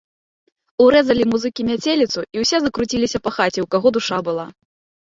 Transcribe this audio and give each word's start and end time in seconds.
Урэзалі 0.85 1.27
музыкі 1.35 1.61
мяцеліцу, 1.69 2.19
і 2.35 2.45
ўсё 2.45 2.57
закруцілася 2.65 3.17
па 3.29 3.39
хаце, 3.39 3.59
у 3.69 3.75
каго 3.79 3.87
душа 4.01 4.17
была. 4.31 4.53